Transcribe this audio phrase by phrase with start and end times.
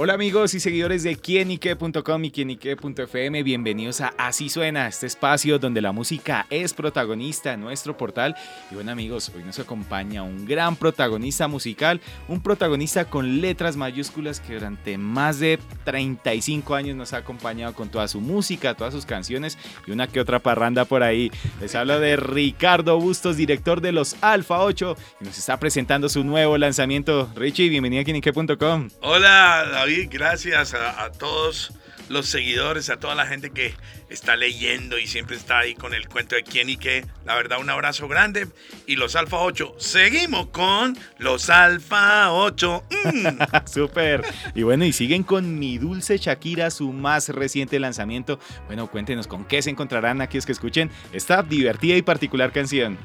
[0.00, 5.82] Hola amigos y seguidores de quienique.com y quienique.fm, bienvenidos a Así Suena, este espacio donde
[5.82, 8.36] la música es protagonista en nuestro portal.
[8.70, 14.38] Y bueno amigos, hoy nos acompaña un gran protagonista musical, un protagonista con letras mayúsculas
[14.38, 19.04] que durante más de 35 años nos ha acompañado con toda su música, todas sus
[19.04, 21.32] canciones y una que otra parranda por ahí.
[21.60, 26.22] Les hablo de Ricardo Bustos, director de los Alfa 8, y nos está presentando su
[26.22, 27.28] nuevo lanzamiento.
[27.34, 28.90] Richie, bienvenido a quienique.com.
[29.00, 31.72] Hola gracias a, todos
[32.08, 33.74] los seguidores, a toda la gente que
[34.08, 37.04] está leyendo y siempre está ahí con el cuento de quién y qué.
[37.26, 38.48] La verdad, un abrazo grande.
[38.86, 42.84] Y los Alfa 8, seguimos con los Alfa 8.
[42.90, 43.26] Mm.
[43.66, 44.24] Súper.
[44.54, 48.38] Y bueno, y siguen con Mi Dulce Shakira, su más reciente lanzamiento.
[48.66, 52.98] Bueno, cuéntenos con qué se encontrarán aquí es que escuchen esta divertida y particular canción.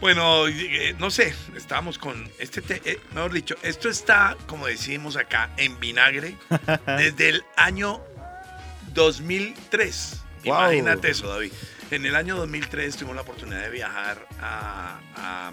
[0.00, 5.50] Bueno, eh, no sé, estábamos con este, eh, mejor dicho, esto está, como decimos acá,
[5.56, 6.36] en vinagre
[6.86, 8.02] desde el año
[8.92, 10.22] 2003.
[10.44, 11.52] Imagínate eso, David.
[11.90, 15.52] En el año 2003 tuvimos la oportunidad de viajar a, a,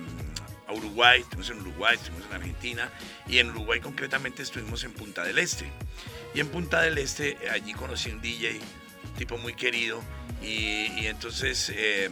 [0.73, 2.89] Uruguay, estuvimos en Uruguay, estuvimos en Argentina
[3.27, 5.71] y en Uruguay concretamente estuvimos en Punta del Este.
[6.33, 8.59] Y en Punta del Este allí conocí un DJ,
[9.17, 10.01] tipo muy querido,
[10.41, 11.71] y, entonces...
[11.73, 12.09] Eh,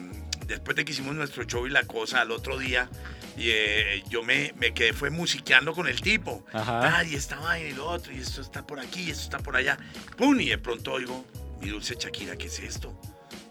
[0.52, 2.90] después de que hicimos nuestro show y la cosa, al otro día,
[3.38, 6.46] y, eh, yo me, me, quedé, fue musiqueando con el tipo.
[6.54, 7.04] Ajá.
[7.04, 9.78] y estaba y lo otro, y esto está por aquí, y esto está por allá.
[10.18, 10.40] ¡Pum!
[10.40, 11.26] Y de pronto oigo,
[11.60, 12.94] mi dulce Shakira, ¿qué es esto?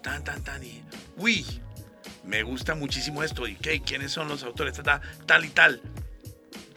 [0.02, 0.82] Tan, tan, tan, y,
[1.16, 1.44] uy,
[2.24, 3.46] me gusta muchísimo esto.
[3.46, 3.82] ¿Y qué?
[3.82, 4.74] ¿Quiénes son los autores?
[4.82, 5.80] Tal, tal y tal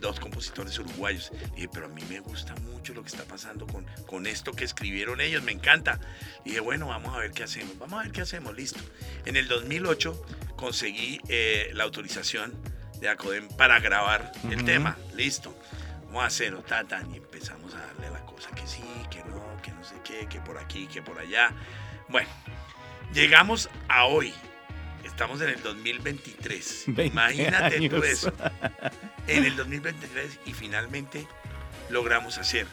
[0.04, 1.32] dos compositores uruguayos.
[1.54, 4.52] Y dije, pero a mí me gusta mucho lo que está pasando con, con esto
[4.52, 6.00] que escribieron ellos, me encanta.
[6.46, 8.80] Dije, bueno, vamos a ver qué hacemos, vamos a ver qué hacemos, listo.
[9.26, 12.54] En el 2008 conseguí eh, la autorización
[13.00, 15.58] de Acodem para grabar el tema, listo.
[16.06, 19.72] Vamos a hacerlo, tatan, y empezamos a darle la cosa que sí, que no, que
[19.72, 21.52] no sé qué, que por aquí, que por allá.
[22.10, 22.30] Bueno,
[23.14, 24.34] llegamos a hoy,
[25.04, 26.88] Estamos en el 2023.
[27.06, 28.34] Imagínate tú eso.
[29.28, 31.28] En el 2023 y finalmente
[31.90, 32.68] logramos hacer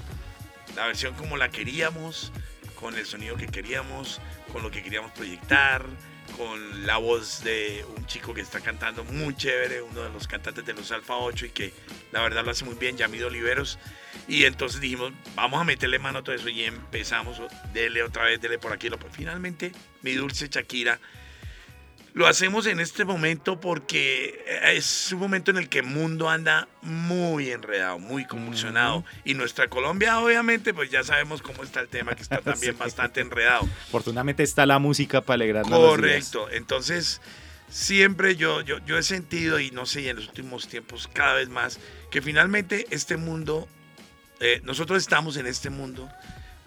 [0.76, 2.32] la versión como la queríamos,
[2.74, 4.20] con el sonido que queríamos,
[4.52, 5.84] con lo que queríamos proyectar,
[6.36, 10.64] con la voz de un chico que está cantando muy chévere, uno de los cantantes
[10.64, 11.72] de los Alfa 8 y que
[12.12, 13.78] la verdad lo hace muy bien, Yamido Oliveros.
[14.28, 17.40] Y entonces dijimos, vamos a meterle mano a todo eso y empezamos,
[17.72, 18.88] dele otra vez, dele por aquí.
[19.12, 21.00] Finalmente, mi dulce Shakira
[22.12, 26.68] lo hacemos en este momento porque es un momento en el que el mundo anda
[26.82, 29.04] muy enredado, muy convulsionado.
[29.24, 33.20] Y nuestra Colombia, obviamente, pues ya sabemos cómo está el tema, que está también bastante
[33.20, 33.68] enredado.
[33.88, 35.78] Afortunadamente está la música para alegrarnos.
[35.78, 36.50] Correcto.
[36.50, 37.20] Entonces,
[37.68, 41.48] siempre yo, yo, yo he sentido, y no sé, en los últimos tiempos cada vez
[41.48, 41.78] más,
[42.10, 43.68] que finalmente este mundo,
[44.40, 46.10] eh, nosotros estamos en este mundo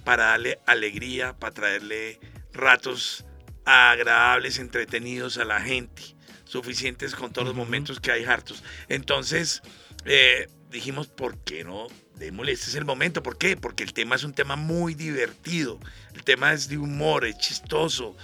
[0.06, 2.20] para darle alegría, para traerle
[2.54, 3.26] ratos
[3.66, 6.04] agradables, entretenidos a la gente,
[6.46, 8.64] suficientes con todos los momentos que hay hartos.
[8.90, 9.62] Entonces,
[10.06, 11.88] eh, dijimos, ¿por qué no?
[12.16, 13.24] Démosle, este es el momento.
[13.24, 13.58] ¿Por qué?
[13.58, 15.80] Porque el tema es un tema muy divertido.
[16.14, 18.16] El tema es de humor, es chistoso.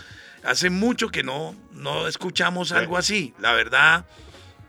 [0.44, 3.34] Hace mucho que no, no escuchamos algo así.
[3.40, 4.06] La verdad,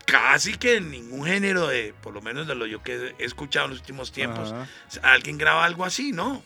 [0.05, 3.65] casi que en ningún género de, por lo menos de lo yo que he escuchado
[3.65, 4.53] en los últimos tiempos,
[5.01, 6.43] alguien graba algo así, ¿no?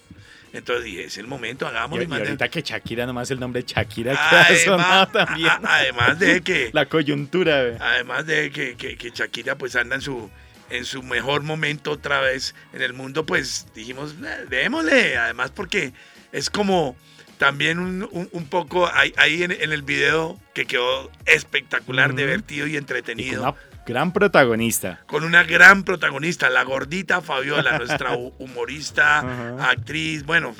[0.55, 2.05] Entonces dije, es el momento, hagámoslo.
[2.05, 5.51] Y, y ahorita que Shakira, nomás el nombre Shakira además, también.
[5.63, 6.69] además de que...
[6.73, 7.77] La coyuntura.
[7.79, 10.29] Además de que, que, que, Shakira pues anda en su,
[10.69, 14.15] en su mejor momento otra vez en el mundo, pues dijimos,
[14.49, 15.17] démosle.
[15.17, 15.91] Además porque
[16.31, 16.95] es como
[17.37, 23.55] también un, un, poco ahí, ahí en, el video que quedó espectacular, divertido y entretenido.
[23.85, 25.03] Gran protagonista.
[25.05, 30.55] Con una gran protagonista, la gordita Fabiola, nuestra humorista, actriz, bueno,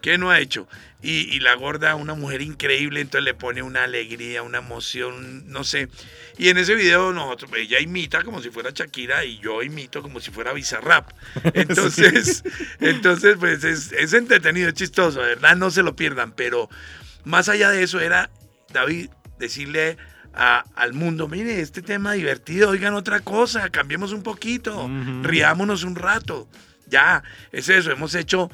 [0.00, 0.66] ¿qué no ha hecho?
[1.00, 5.88] Y, la gorda, una mujer increíble, entonces le pone una alegría, una emoción, no sé.
[6.38, 10.18] Y en ese video nosotros, ella imita como si fuera Shakira y yo imito como
[10.18, 11.10] si fuera Bizarrap.
[11.52, 12.42] Entonces,
[12.80, 15.56] entonces pues es, es entretenido, es chistoso, ¿verdad?
[15.56, 16.70] No se lo pierdan, pero
[17.24, 18.30] más allá de eso era,
[18.72, 19.98] David, decirle
[20.34, 24.90] al mundo, mire, este tema divertido, oigan otra cosa, cambiemos un poquito,
[25.22, 26.48] riámonos un rato.
[26.86, 27.22] Ya,
[27.52, 28.50] es eso, hemos hecho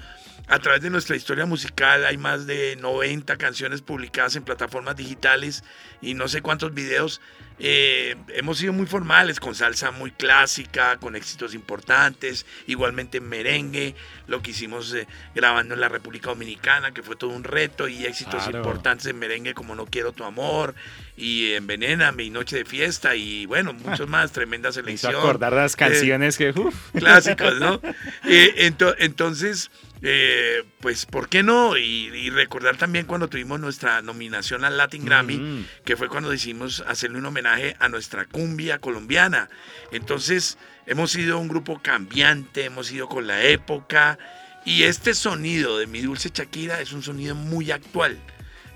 [0.47, 5.63] a través de nuestra historia musical, hay más de 90 canciones publicadas en plataformas digitales
[6.03, 7.21] y no sé cuántos videos
[7.63, 13.95] eh, hemos sido muy formales, con salsa muy clásica, con éxitos importantes, igualmente en merengue,
[14.27, 18.07] lo que hicimos eh, grabando en la República Dominicana, que fue todo un reto, y
[18.07, 20.75] éxitos importantes en merengue como No Quiero Tu Amor,
[21.19, 25.15] y Envenena, Mi Noche de Fiesta, y bueno, muchos más, tremenda selección.
[25.15, 26.55] acordar las canciones que...
[26.95, 27.81] Clásicos, ¿no?
[28.99, 29.71] entonces...
[30.03, 31.77] Eh, pues, ¿por qué no?
[31.77, 35.67] Y, recordar también cuando tuvimos nuestra nominación al Latin Grammy, mm.
[35.85, 39.51] que fue cuando decidimos hacerle un homenaje a nuestra cumbia colombiana.
[39.93, 44.19] Entonces, hemos sido un grupo cambiante, hemos ido con la época,
[44.65, 48.19] y este sonido de Mi Dulce Shakira es un sonido muy actual.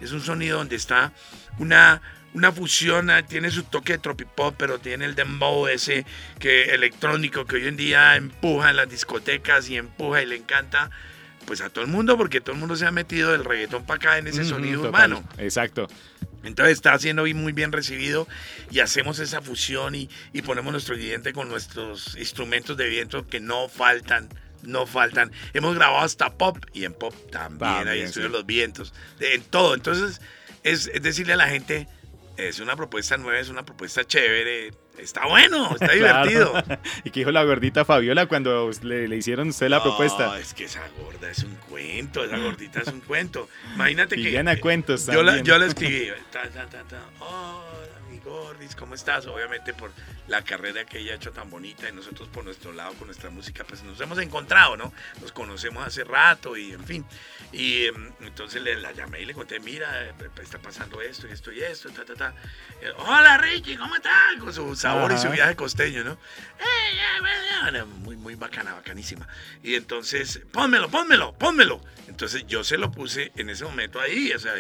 [0.01, 1.13] Es un sonido donde está
[1.59, 2.03] una
[2.35, 6.05] una fusión, ah, tiene su toque de tropipop, pero tiene el dembow ese
[6.41, 10.91] que electrónico que hoy en día empuja en las discotecas y empuja y le encanta
[11.47, 13.97] pues a todo el mundo, porque todo el mundo se ha metido del reggaetón para
[13.97, 15.23] acá en ese sonido urbano.
[15.39, 15.89] Exacto.
[16.43, 18.29] Entonces está siendo muy bien recibido
[18.71, 20.09] y hacemos esa fusión y,
[20.45, 24.29] ponemos nuestro ingrediente con nuestros instrumentos de viento que no faltan
[24.63, 25.31] no faltan.
[25.53, 29.75] Hemos grabado hasta pop y en pop también, ahí estuvieron los vientos, en todo.
[29.75, 30.23] Entonces
[30.63, 31.87] es, decirle a la gente,
[32.37, 36.53] es una propuesta nueva, es una propuesta chévere, está bueno, está divertido.
[37.05, 40.39] ¿Y qué dijo la gordita Fabiola cuando le, le hicieron usted la propuesta?
[40.39, 43.49] Es que esa gorda es un cuento, esa gordita es un cuento.
[43.75, 44.31] Imagínate que.
[44.31, 46.09] Llena cuentos yo la, yo la escribí.
[48.25, 49.27] Gordis, ¿cómo estás?
[49.27, 49.93] Obviamente por
[50.29, 53.31] la carrera que ella ha hecho tan bonita y nosotros por nuestro lado con nuestra
[53.31, 54.93] música, pues nos hemos encontrado, ¿no?
[55.21, 57.05] Nos conocemos hace rato y en fin.
[57.53, 60.13] Y em, entonces le, la llamé y le conté, mira, eh,
[60.43, 62.35] está pasando esto y esto y esto, ta, ta, ta.
[62.81, 64.37] Eh, Hola Ricky, ¿cómo estás?
[64.41, 66.13] Con su sabor y su viaje costeño, ¿no?
[66.13, 66.85] Eh,
[67.83, 69.27] muy, muy bacana, bacanísima.
[69.63, 71.81] Y entonces, pónmelo, pónmelo, pónmelo.
[72.09, 74.55] Entonces yo se lo puse en ese momento ahí, o sea,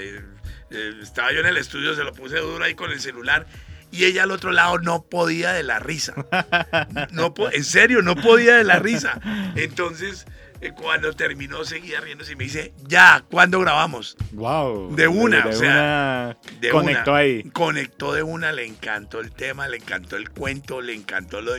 [0.74, 3.46] eh, estaba yo en el estudio, se lo puse duro ahí con el celular
[3.90, 6.14] y ella al otro lado no podía de la risa.
[7.12, 9.20] No, en serio, no podía de la risa.
[9.54, 10.26] Entonces,
[10.76, 14.16] cuando terminó, seguía riéndose y me dice, ya, ¿cuándo grabamos?
[14.32, 14.94] Wow.
[14.94, 16.38] De una, o sea.
[16.60, 17.42] De conectó ahí.
[17.50, 21.54] Conectó de una, le encantó el tema, le encantó el cuento, le encantó lo,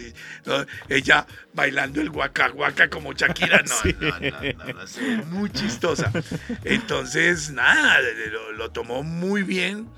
[0.90, 3.64] ella bailando el guaca guaca como Shakira.
[3.76, 6.12] No, no, no, no, muy chistosa.
[6.64, 8.00] Entonces, nada,
[8.56, 9.90] lo tomó muy bien.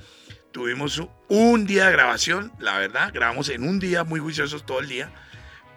[0.51, 4.87] Tuvimos un día de grabación, la verdad, grabamos en un día, muy juiciosos todo el
[4.87, 5.11] día,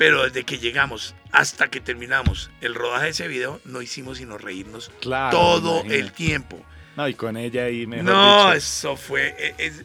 [0.01, 4.39] pero desde que llegamos hasta que terminamos el rodaje de ese video, no hicimos sino
[4.39, 6.59] reírnos todo el tiempo.
[6.97, 9.85] No, y con ella ahí mejor No, eso fue e, es,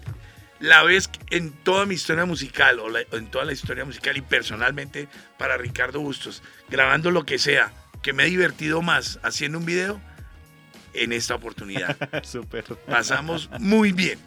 [0.62, 5.10] la vez en toda mi historia musical, o en toda la historia musical y personalmente
[5.38, 10.00] para Ricardo Bustos, grabando lo que sea, que me he divertido más haciendo un video
[10.98, 11.96] en esta oportunidad.
[12.24, 12.64] Súper.
[12.88, 14.20] Pasamos muy bien.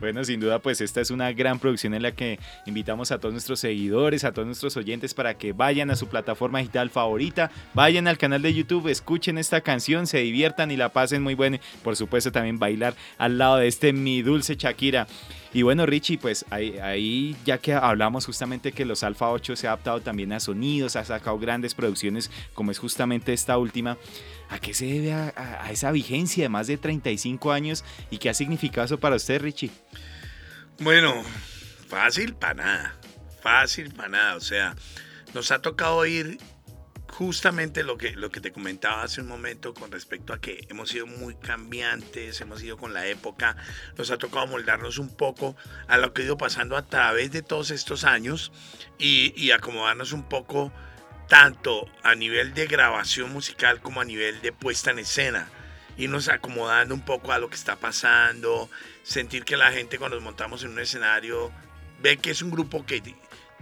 [0.00, 3.32] Bueno, sin duda, pues esta es una gran producción en la que invitamos a todos
[3.32, 8.08] nuestros seguidores, a todos nuestros oyentes para que vayan a su plataforma digital favorita, vayan
[8.08, 11.60] al canal de YouTube, escuchen esta canción, se diviertan y la pasen muy bien.
[11.82, 15.06] Por supuesto, también bailar al lado de este Mi Dulce Shakira.
[15.54, 19.70] Y bueno, Richie, pues ahí, ya que hablamos justamente que los Alfa 8 se ha
[19.70, 23.96] adaptado también a sonidos, ha sacado grandes producciones como es justamente esta última.
[24.48, 28.34] ¿A qué se debe a, esa vigencia de más de 35 años y qué ha
[28.34, 29.70] significado eso para usted, Richie?
[30.80, 31.22] Bueno,
[31.86, 32.98] fácil para nada,
[33.40, 34.34] fácil para nada.
[34.34, 34.74] O sea,
[35.34, 36.38] nos ha tocado ir
[37.14, 40.88] justamente lo que, lo que te comentaba hace un momento con respecto a que hemos
[40.88, 43.56] sido muy cambiantes, hemos ido con la época,
[43.96, 45.54] nos ha tocado moldarnos un poco
[45.86, 48.50] a lo que ha ido pasando a través de todos estos años
[48.98, 50.72] y, y acomodarnos un poco
[51.28, 55.48] tanto a nivel de grabación musical como a nivel de puesta en escena.
[55.96, 58.68] Irnos acomodando un poco a lo que está pasando,
[59.04, 61.52] sentir que la gente cuando nos montamos en un escenario
[62.02, 63.00] ve que es un grupo que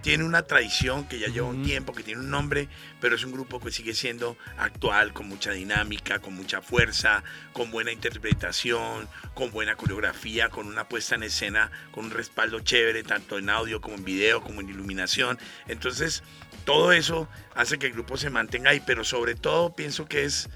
[0.03, 2.67] tiene una tradición, que ya lleva un tiempo, que tiene un nombre,
[2.99, 7.71] pero es un grupo que sigue siendo actual, con mucha dinámica, con mucha fuerza, con
[7.71, 13.37] buena interpretación, con buena coreografía, con una puesta en escena, con un respaldo chévere, tanto
[13.37, 15.39] en audio como en video, como en iluminación.
[15.69, 16.21] Entonces,
[16.65, 20.49] todo eso hace que el grupo se mantenga ahí, pero sobre todo pienso que es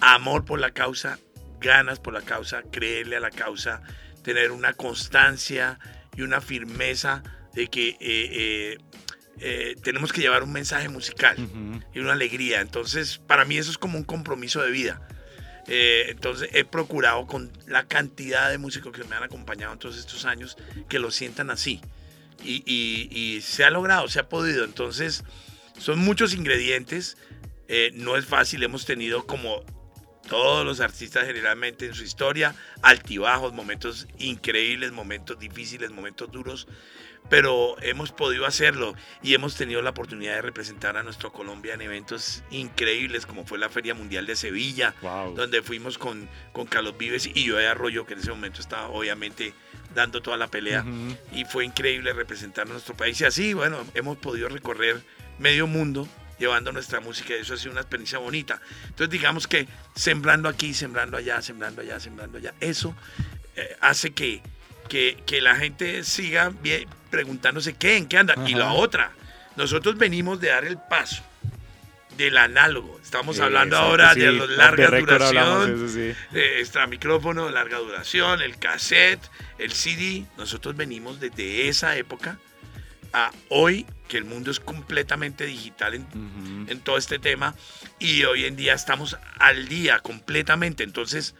[0.00, 1.20] amor por la causa,
[1.60, 3.80] ganas por la causa, creerle a la causa,
[4.24, 5.78] tener una constancia
[6.16, 7.22] y una firmeza
[7.58, 8.78] de que eh, eh,
[9.40, 11.36] eh, tenemos que llevar un mensaje musical
[11.92, 12.60] y una alegría.
[12.60, 15.02] Entonces, para mí eso es como un compromiso de vida.
[15.66, 20.24] entonces, he procurado con la cantidad de músicos que me han acompañado en todos estos
[20.24, 20.56] años
[20.88, 21.80] que lo sientan así.
[22.44, 24.64] y se ha logrado, se ha podido.
[24.64, 25.24] Entonces,
[25.78, 27.16] son muchos ingredientes.
[27.68, 28.62] Eh, no es fácil.
[28.62, 29.64] Hemos tenido como
[30.28, 36.68] todos los artistas generalmente en su historia, altibajos, momentos increíbles, momentos difíciles, momentos duros.
[37.28, 41.82] Pero hemos podido hacerlo y hemos tenido la oportunidad de representar a nuestro Colombia en
[41.82, 44.94] eventos increíbles como fue la Feria Mundial de Sevilla,
[45.34, 48.88] donde fuimos con, con Carlos Vives y yo de Arroyo, que en ese momento estaba
[48.88, 49.52] obviamente
[49.94, 50.84] dando toda la pelea.
[51.32, 53.20] Y fue increíble representar a nuestro país.
[53.20, 55.02] Y así, bueno, hemos podido recorrer
[55.38, 56.08] medio mundo
[56.38, 58.60] llevando nuestra música y eso ha sido una experiencia bonita.
[58.84, 62.94] Entonces digamos que sembrando aquí, sembrando allá, sembrando allá, sembrando allá, eso
[63.56, 64.40] eh, hace que,
[64.88, 68.34] que, que, la gente siga bien, preguntándose qué, en qué anda.
[68.46, 69.12] Y la otra,
[69.56, 71.22] nosotros venimos de dar el paso
[72.18, 72.98] del análogo.
[73.02, 76.12] Estamos hablando ahora de la larga duración, sí.
[76.32, 79.20] extra micrófono, larga duración, el cassette,
[79.58, 80.26] el CD.
[80.36, 82.38] Nosotros venimos desde esa época
[83.12, 87.54] a hoy que el mundo es completamente digital en, en, todo este tema
[87.98, 90.82] y hoy en día estamos al día completamente.
[90.82, 91.36] Entonces,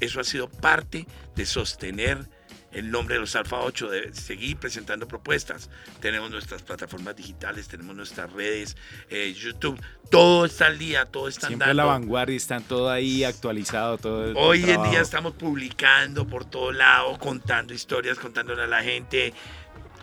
[0.00, 2.28] eso ha sido parte de sostener
[2.74, 5.70] el nombre de los Alfa 8, de seguir presentando propuestas.
[6.00, 8.76] Tenemos nuestras plataformas digitales, tenemos nuestras redes,
[9.08, 11.82] eh, YouTube, todo está al día, todo está Siempre andando.
[11.82, 13.98] la vanguardia, están todo ahí actualizado.
[13.98, 19.32] Todo Hoy en día estamos publicando por todo lado, contando historias, contándole a la gente.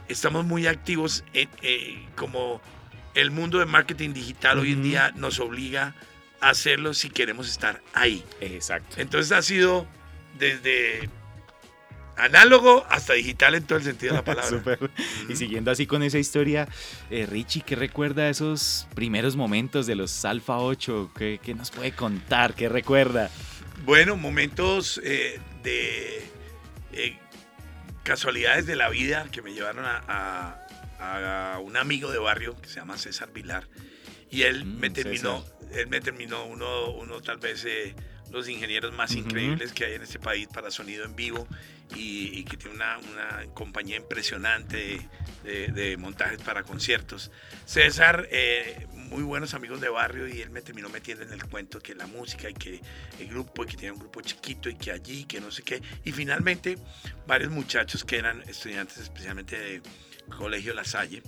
[0.07, 2.61] Estamos muy activos eh, como
[3.13, 5.95] el mundo de marketing digital hoy en día nos obliga
[6.39, 8.23] a hacerlo si queremos estar ahí.
[8.39, 8.95] Exacto.
[8.99, 9.85] Entonces ha sido
[10.37, 11.09] desde
[12.21, 14.77] análogo hasta digital en todo el sentido de la palabra.
[15.29, 16.67] Y siguiendo así con esa historia,
[17.09, 21.11] eh, Richie, ¿qué recuerda esos primeros momentos de los Alfa 8?
[21.17, 22.53] ¿Qué, nos puede contar?
[22.53, 23.29] ¿Qué recuerda?
[23.85, 26.23] Bueno, momentos eh, de
[26.93, 27.17] eh,
[28.03, 30.57] casualidades de la vida que me llevaron a,
[31.63, 33.67] un amigo de barrio que se llama César Vilar.
[34.29, 37.65] Y él mm, me terminó, él me terminó uno, uno tal vez
[38.31, 41.47] los ingenieros más increíbles que hay en este país para sonido en vivo
[41.95, 45.01] y, que tiene una, una, compañía impresionante
[45.43, 47.31] de, montajes para conciertos.
[47.65, 51.79] César, eh, muy buenos amigos de barrio y él me terminó metiendo en el cuento
[51.79, 52.81] que la música y que
[53.19, 55.81] el grupo, y que tiene un grupo chiquito y que allí, que no sé qué.
[56.05, 56.77] Y finalmente
[57.27, 59.81] varios muchachos que eran estudiantes especialmente de
[60.31, 61.21] Colegio La Salle,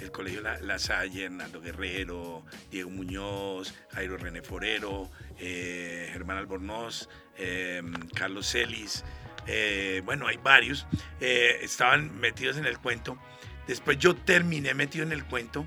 [0.00, 7.82] el Colegio La, Salle, Hernando Guerrero, Diego Muñoz, Jairo René Forero, eh, Germán Albornoz, eh,
[8.14, 9.04] Carlos Celis,
[9.46, 10.86] eh, bueno, hay varios,
[11.20, 13.18] estaban metidos en el cuento.
[13.66, 15.66] Después yo terminé metido en el cuento,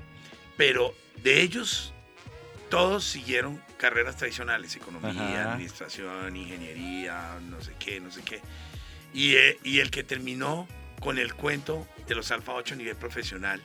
[0.56, 1.92] pero de ellos
[2.70, 8.40] todos siguieron carreras tradicionales, economía, administración, ingeniería, no sé qué, no sé qué.
[9.12, 10.66] Y, y el que terminó
[11.04, 13.60] con el cuento de los Alfa 8 a nivel profesional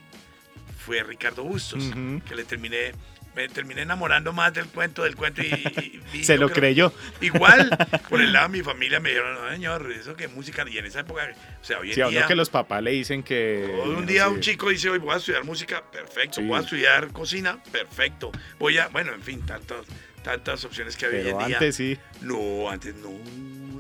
[0.78, 1.92] fue Ricardo Bustos,
[2.28, 2.92] que le terminé
[3.36, 6.24] me terminé enamorando más del cuento, del cuento y...
[6.24, 6.92] Se lo creyó.
[7.22, 7.70] Igual,
[8.10, 10.88] por el lado de mi familia me dijeron, no, señor, eso que música, y en
[10.88, 11.32] esa época,
[11.62, 12.26] o sea, hoy en día...
[12.26, 13.82] que los papás le dicen que...
[13.86, 17.62] Un día un chico dice, hoy voy a estudiar música, perfecto, voy a estudiar cocina,
[17.72, 19.86] perfecto, voy a, bueno, en fin, tantas,
[20.24, 21.58] tantas opciones que había hoy en día.
[21.58, 21.98] antes sí.
[22.22, 23.12] No, antes no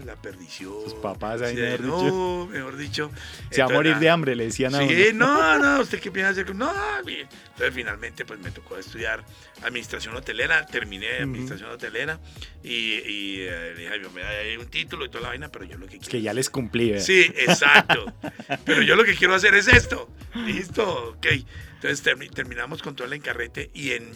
[0.05, 0.73] la perdición.
[0.83, 2.47] Sus papás ahí, mejor no, dicho.
[2.51, 3.11] mejor dicho.
[3.51, 6.31] Se va a morir de hambre, le decían a Sí, no, no, ¿usted qué piensa
[6.31, 6.55] hacer?
[6.55, 6.71] No,
[7.05, 7.27] bien.
[7.51, 9.23] Entonces finalmente pues me tocó estudiar
[9.63, 12.19] administración hotelera, terminé administración hotelera
[12.63, 14.29] y, y eh, dije, me da
[14.59, 16.11] un título y toda la vaina, pero yo lo que quiero...
[16.11, 16.99] Que ya les cumplí, ¿eh?
[17.01, 18.13] Sí, exacto.
[18.65, 20.09] pero yo lo que quiero hacer es esto.
[20.45, 21.27] Listo, ok.
[21.81, 22.01] Entonces
[22.33, 24.11] terminamos con todo el encarrete y en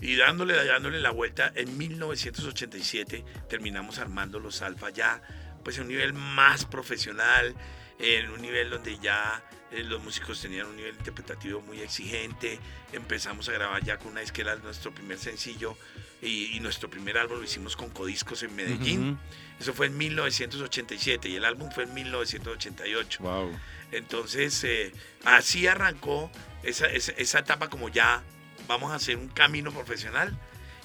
[0.00, 5.20] y dándole, dándole la vuelta, en 1987 terminamos armando los Alfa ya,
[5.64, 7.54] pues en un nivel más profesional,
[7.98, 12.60] en un nivel donde ya eh, los músicos tenían un nivel interpretativo muy exigente.
[12.92, 15.76] Empezamos a grabar ya con una disquera nuestro primer sencillo
[16.22, 19.18] y, nuestro primer álbum lo hicimos con Codiscos en Medellín.
[19.60, 23.22] Eso fue en 1987 y el álbum fue en 1988.
[23.22, 23.58] Wow.
[23.90, 24.92] Entonces, eh,
[25.24, 26.30] así arrancó
[26.62, 28.22] esa, esa, esa etapa como ya
[28.66, 30.36] vamos a hacer un camino profesional.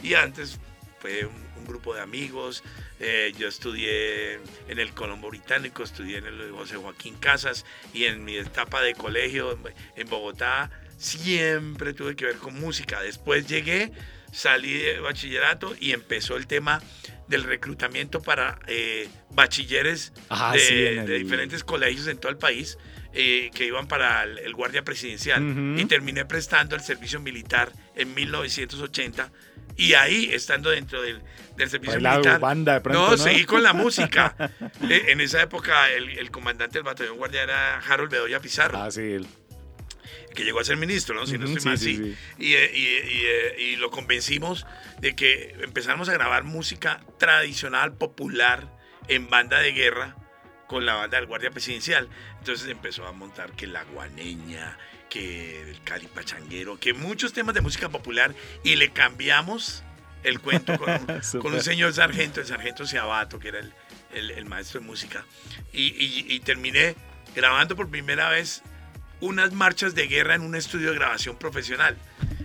[0.02, 0.60] Y antes
[1.00, 2.62] fue un, grupo de amigos.
[3.00, 4.34] Eh, yo estudié
[4.68, 8.94] en el Colombo Británico, estudié en el José Joaquín Casas y en mi etapa de
[8.96, 9.58] colegio
[9.96, 13.02] en Bogotá siempre tuve que ver con música.
[13.02, 13.94] Después llegué,
[14.34, 16.82] salí de bachillerato y empezó el tema
[17.34, 20.14] del reclutamiento para eh, bachilleres
[20.54, 22.78] de, diferentes colegios en todo el país.
[23.16, 25.44] Eh, que iban para el, guardia presidencial.
[25.78, 29.32] Y terminé prestando el servicio militar en 1980
[29.76, 31.22] y ahí estando dentro del,
[31.58, 32.40] servicio militar
[32.92, 34.36] no, seguí con la música.
[34.90, 38.78] Eh, en esa época el, comandante del batallón guardia era Harold Bedoya Pizarro.
[38.78, 39.20] Ah sí
[40.34, 41.26] que llegó a ser ministro, ¿no?
[41.26, 42.16] Si no estoy mal, sí.
[42.38, 44.66] Y, y, y, lo convencimos
[45.00, 48.72] de que empezáramos a grabar música tradicional, popular,
[49.08, 50.16] en banda de guerra,
[50.68, 52.10] con la banda del Guardia Presidencial.
[52.40, 54.78] Entonces empezó a montar que la guaneña,
[55.10, 59.84] que el Cali Pachanguero, que muchos temas de música popular y le cambiamos
[60.24, 64.46] el cuento con un, con un señor sargento, el sargento Ciabato, que era el, el,
[64.46, 65.26] maestro de música.
[65.74, 66.96] Y terminé
[67.36, 68.64] grabando por primera vez
[69.24, 71.98] unas marchas de guerra en un estudio de grabación profesional.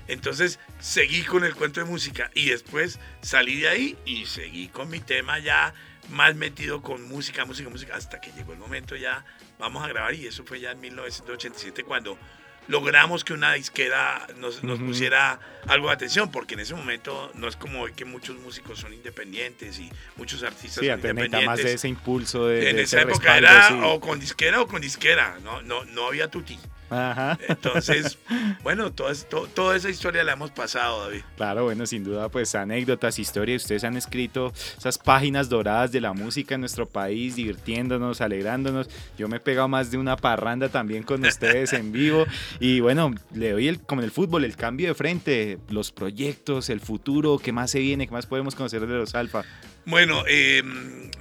[0.07, 4.89] Entonces seguí con el cuento de música y después salí de ahí y seguí con
[4.89, 5.75] mi tema ya
[6.09, 9.25] más metido con música, música, música, hasta que llegó el momento ya,
[9.59, 12.17] vamos a grabar y eso fue ya en 1987 cuando
[12.69, 17.49] logramos que una disquera nos, nos pusiera algo de atención, porque en ese momento no
[17.49, 21.47] es como hoy que muchos músicos son independientes y muchos artistas sí, son independientes.
[21.47, 23.81] más de ese impulso de En de esa época respaldo, era sí.
[23.83, 26.59] o con disquera o con disquera, no, no, no había tuti.
[26.91, 27.39] Ajá.
[27.49, 28.19] Entonces,
[28.63, 31.23] bueno, toda, to- toda esa historia la hemos pasado, David.
[31.37, 33.63] Claro, bueno, sin duda, pues anécdotas, historias.
[33.63, 38.89] Ustedes han escrito esas páginas doradas de la música en nuestro país, divirtiéndonos, alegrándonos.
[39.19, 42.27] Yo me he pegado más de una parranda también con ustedes en vivo.
[42.61, 46.71] Y bueno, le doy el, como en el fútbol, el cambio de frente, los proyectos,
[46.71, 49.45] el futuro, qué más se viene, qué más podemos conocer de los Alfa.
[49.85, 50.63] Bueno, eh,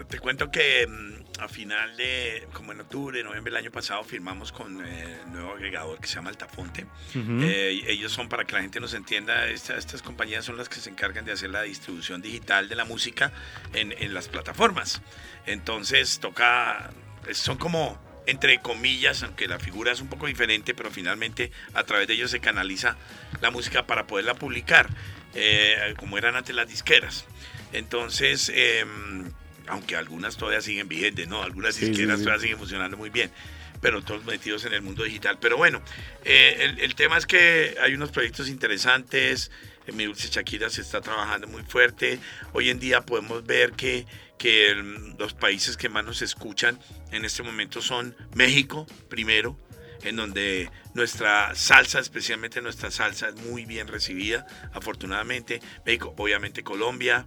[0.10, 4.52] te cuento que mm, a final de, como en octubre, noviembre del año pasado, firmamos
[4.52, 6.86] con eh, el nuevo agregador que se llama Altafonte.
[7.12, 7.40] Ujú.
[7.44, 10.70] Eh, y ellos son, para que la gente nos entienda, esta- estas compañías son las
[10.70, 13.32] que se encargan de hacer la distribución digital de la música
[13.74, 15.02] en, en las plataformas.
[15.46, 16.92] Entonces toca,
[17.34, 22.08] son como, entre comillas, aunque la figura es un poco diferente, pero finalmente a través
[22.08, 22.98] de ellos se canaliza
[23.42, 24.90] la música para poderla publicar,
[25.36, 27.26] eh, como eran antes las disqueras.
[27.74, 29.32] Entonces, em,
[29.68, 31.44] aunque algunas todavía siguen vigentes, ¿no?
[31.44, 32.24] Algunas Sí, sí, disqueras sí.
[32.26, 33.32] todavía siguen funcionando muy bien
[33.80, 35.38] pero todos metidos en el mundo digital.
[35.40, 35.84] Pero bueno,
[36.26, 39.52] eh, el, el tema es que hay unos proyectos interesantes.
[39.86, 42.18] En mi dulce Shakira se está trabajando muy fuerte.
[42.54, 44.08] Hoy en día podemos ver que,
[44.40, 46.80] que el- los países que más nos escuchan
[47.12, 49.60] en este momento son México, primero,
[50.04, 55.62] en donde nuestra salsa, especialmente nuestra salsa, es muy bien recibida, afortunadamente.
[55.86, 57.26] México, obviamente Colombia,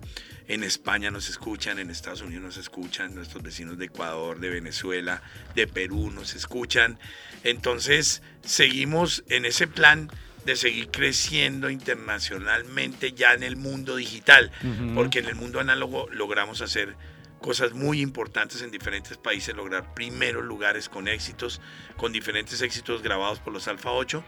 [0.49, 5.23] en España nos escuchan, en Estados Unidos nos escuchan, nuestros vecinos de Ecuador, de Venezuela,
[5.55, 6.99] de Perú nos escuchan.
[7.45, 10.11] Entonces, seguimos en ese plan
[10.45, 14.51] de seguir creciendo internacionalmente ya en el mundo digital,
[14.95, 16.97] porque en el mundo análogo logramos hacer
[17.41, 21.61] cosas muy importantes en diferentes países, lograr primeros lugares con éxitos,
[21.97, 24.23] con diferentes éxitos grabados por los Alfa 8,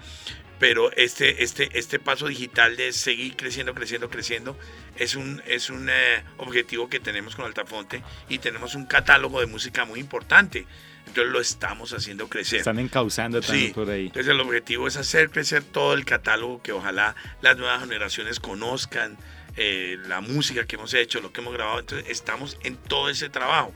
[0.58, 4.56] pero este, este, este paso digital de seguir creciendo, creciendo, creciendo,
[4.96, 9.46] es un, es un eh, objetivo que tenemos con Altafonte y tenemos un catálogo de
[9.46, 10.66] música muy importante,
[11.06, 12.60] entonces lo estamos haciendo crecer.
[12.60, 14.06] Están encauzando también Sí, por ahí.
[14.06, 19.18] entonces el objetivo es hacer crecer todo el catálogo, que ojalá las nuevas generaciones conozcan
[19.56, 21.80] eh, la música que hemos hecho, lo que hemos grabado.
[21.80, 23.72] Entonces estamos en todo ese trabajo.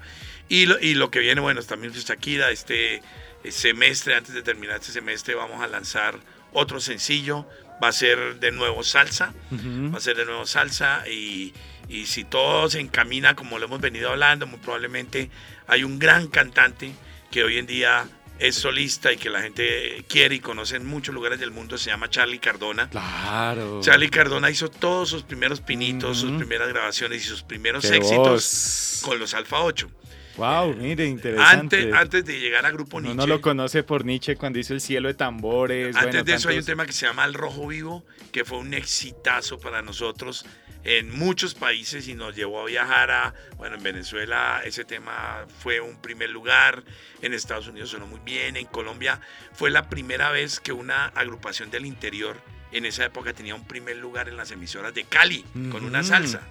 [0.49, 3.03] Y lo, y lo que viene, bueno, también Shakira, este eh,
[3.51, 6.19] semestre, antes de terminar este semestre, vamos a lanzar
[6.53, 7.47] otro sencillo.
[7.83, 11.53] Va a ser de nuevo salsa, va a ser de nuevo salsa y,
[11.91, 15.31] y si todo se encamina como lo hemos venido hablando, muy probablemente
[15.67, 16.95] hay un gran cantante
[17.31, 21.15] que hoy en día es solista y que la gente quiere y conoce en muchos
[21.15, 22.89] lugares del mundo, se llama Charlie Cardona.
[22.91, 23.81] Claro.
[23.81, 28.27] Charlie Cardona hizo todos sus primeros pinitos, sus primeras grabaciones y sus primeros Qué éxitos
[28.27, 29.01] voz.
[29.05, 29.91] con los Alfa 8.
[30.37, 31.79] Wow, mire, interesante.
[31.79, 33.27] Antes, antes de llegar a Grupo Uno Nietzsche.
[33.27, 35.97] lo conoce por Nietzsche cuando hizo El cielo de tambores.
[35.97, 38.59] Antes bueno, de eso hay un tema que se llama El Rojo Vivo, que fue
[38.59, 40.45] un exitazo para nosotros
[40.87, 45.81] en muchos países y nos llevó a viajar a, bueno, en Venezuela ese tema fue
[45.81, 46.85] un primer lugar,
[47.23, 49.21] en Estados Unidos sonó muy bien, en Colombia
[49.53, 53.97] fue la primera vez que una agrupación del interior en esa época tenía un primer
[53.97, 56.43] lugar en las emisoras de Cali, con una salsa.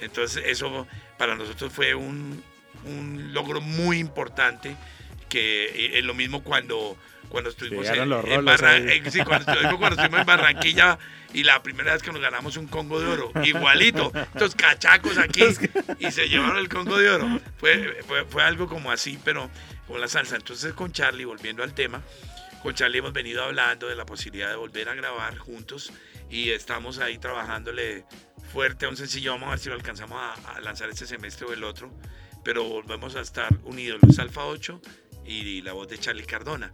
[0.00, 0.86] Entonces eso
[1.18, 2.42] para nosotros fue un,
[2.84, 4.76] un logro muy importante
[5.28, 6.96] que es lo mismo cuando
[7.28, 9.02] cuando estuvimos en, los en Barran- ahí.
[9.04, 10.98] eh, sí, cuando estuvimos, cuando estuvimos en Barranquilla
[11.34, 15.42] y la primera vez que nos ganamos un Congo de Oro, igualito, estos cachacos aquí
[15.98, 17.40] y se llevaron el Congo de Oro.
[17.58, 19.50] Fue, fue, fue algo como así, pero
[19.86, 20.36] con la salsa.
[20.36, 22.00] Entonces con Charlie, volviendo al tema,
[22.62, 25.92] con Charlie hemos venido hablando de la posibilidad de volver a grabar juntos
[26.30, 28.06] y estamos ahí trabajándole
[28.54, 29.32] fuerte a un sencillo.
[29.32, 31.92] Vamos a ver si lo alcanzamos a, a lanzar este semestre o el otro,
[32.42, 34.80] pero volvemos a estar unidos los Alfa 8
[35.28, 36.72] y la voz de Charlie Cardona.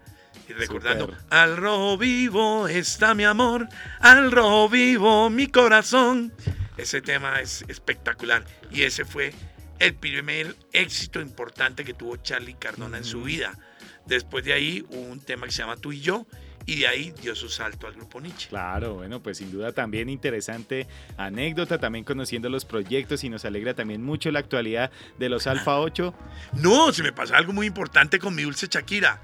[0.48, 3.68] Y recordando, al rojo vivo está mi amor,
[4.00, 6.32] al rojo vivo mi corazón.
[6.76, 9.32] Ese tema es espectacular y ese fue
[9.78, 13.58] el primer éxito importante que tuvo Charlie Cardona en su vida.
[14.06, 16.26] Después de ahí hubo un tema que se llama Tú y yo,
[16.66, 18.48] y de ahí dio su salto al grupo Nietzsche.
[18.48, 23.74] Claro, bueno, pues sin duda también interesante anécdota, también conociendo los proyectos y nos alegra
[23.74, 26.14] también mucho la actualidad de los Alfa 8.
[26.54, 29.20] No, se me pasa algo muy importante con mi dulce Shakira.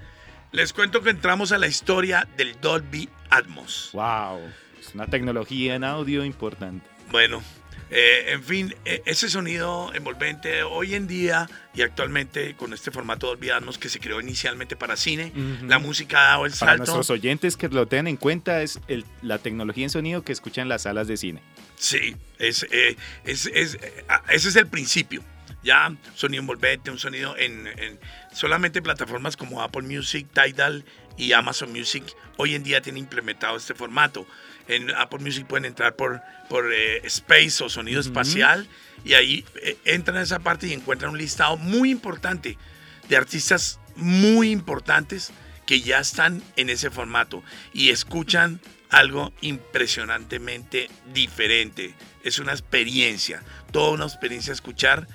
[0.53, 3.91] Les cuento que entramos a la historia del Dolby Atmos.
[3.93, 4.41] Wow,
[4.81, 6.85] es una tecnología en audio importante.
[7.11, 7.43] Bueno,
[7.91, 13.27] eh, en fin, e, ese sonido envolvente hoy en día y actualmente con este formato
[13.27, 15.33] Dolby Atmos que se creó inicialmente para cine,
[15.67, 16.67] la música ha dado el salto.
[16.67, 18.79] Para nuestros oyentes que lo tengan en cuenta es
[19.23, 21.43] la tecnología en sonido que escuchan en las salas de cine.
[21.77, 23.79] Sí, es, eh, es, es,
[24.29, 25.23] ese es el principio.
[25.63, 27.69] Ya, sonido envolvente, un sonido en,
[28.33, 30.85] solamente plataformas como Apple Music, Tidal
[31.19, 32.05] y Amazon Music
[32.39, 34.27] hoy en día tienen implementado este formato.
[34.71, 38.69] En Apple Music pueden entrar por, por eh, Space o sonido espacial
[39.05, 42.57] y ahí eh, entran a esa parte y encuentran un listado muy importante
[43.09, 45.33] de artistas muy importantes
[45.67, 51.95] que ya están en ese formato y escuchan algo impresionantemente diferente.
[52.23, 55.07] Es una experiencia, toda una experiencia escuchar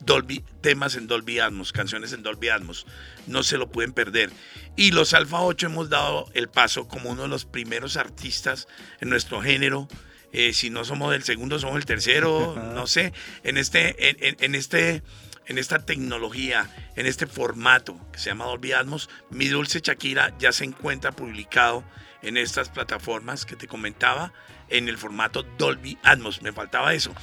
[0.00, 2.86] Dolby, temas en Dolby Atmos, canciones en Dolby Atmos.
[3.26, 4.30] No se lo pueden perder.
[4.76, 8.68] Y los Alfa 8 hemos dado el paso como uno de los primeros artistas
[9.00, 9.88] en nuestro género.
[10.32, 13.12] Eh, si no somos el segundo, somos el tercero, no sé,
[13.44, 15.02] en este, en, en, este,
[15.46, 20.50] en esta tecnología, en este formato que se llama Dolby Atmos, Mi Dulce Shakira ya
[20.52, 21.84] se encuentra publicado
[22.22, 24.32] en estas plataformas que te comentaba,
[24.70, 27.14] en el formato Dolby Atmos, me faltaba eso.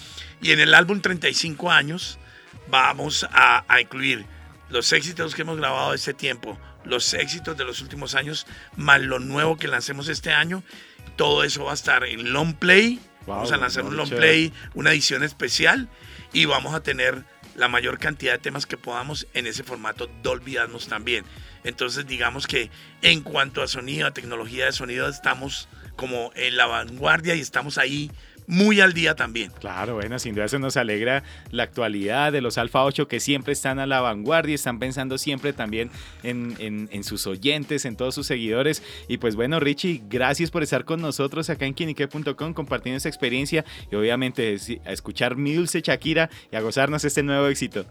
[0.42, 2.20] Y en el álbum 35 años,
[2.72, 4.26] vamos a, incluir
[4.70, 9.20] los éxitos que hemos grabado este tiempo, los éxitos de los últimos años, más lo
[9.20, 10.64] nuevo que lancemos este año.
[11.18, 13.00] Todo eso va a estar en long play.
[13.28, 15.90] vamos a lanzar un long play, una edición especial
[16.34, 20.58] y vamos a tener la mayor cantidad de temas que podamos en ese formato Dolby
[20.58, 21.26] Atmos también.
[21.66, 26.66] Entonces digamos que en cuanto a sonido, a tecnología de sonido, estamos como en la
[26.66, 28.10] vanguardia y estamos ahí
[28.52, 29.50] muy al día también.
[29.62, 33.54] Claro, bueno, sin duda eso nos alegra la actualidad de los Alfa 8 que siempre
[33.54, 35.90] están a la vanguardia, están pensando siempre también
[36.22, 38.84] en, sus oyentes, en todos sus seguidores.
[39.08, 43.64] Y pues bueno, Richie, gracias por estar con nosotros acá en quinique.com compartiendo esta experiencia
[43.90, 47.86] y obviamente a escuchar mi dulce Shakira y a gozarnos este nuevo éxito.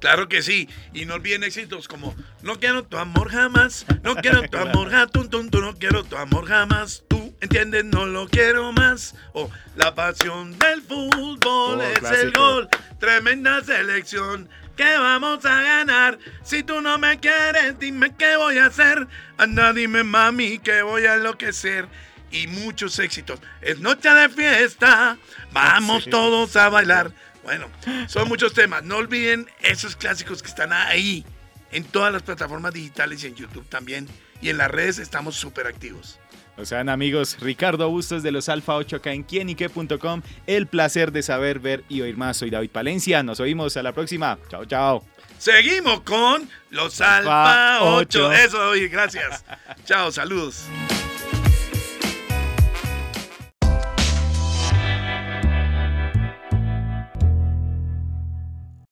[0.00, 4.42] Claro que sí, y no olviden éxitos como No quiero tu amor jamás, no quiero
[4.42, 9.14] tu amor, tum, tum, no quiero tu amor jamás, tú entiendes, no lo quiero más.
[9.34, 12.70] O la pasión del fútbol es el gol.
[12.98, 16.18] Tremenda selección que vamos a ganar.
[16.42, 19.06] Si tú no me quieres, dime qué voy a hacer.
[19.36, 21.86] Anda, dime mami que voy a enloquecer.
[22.30, 23.40] Y muchos éxitos.
[23.60, 25.18] Es noche de fiesta.
[25.52, 27.12] Vamos todos a bailar.
[27.42, 27.68] Bueno,
[28.06, 28.82] son muchos temas.
[28.82, 31.26] No olviden esos clásicos que están ahí.
[31.72, 34.08] En todas las plataformas digitales y en YouTube también.
[34.40, 36.18] Y en las redes estamos súper activos.
[36.60, 40.20] O sean amigos, Ricardo Bustos de los Alfa 8 acá en quienique.com.
[40.46, 42.36] El placer de saber, ver y oír más.
[42.36, 43.22] Soy David Palencia.
[43.22, 44.38] Nos oímos a la próxima.
[44.50, 45.04] Chao, chao.
[45.38, 48.32] Seguimos con los Alfa 8.
[48.32, 49.42] Eso, gracias.
[49.86, 50.66] chao, saludos.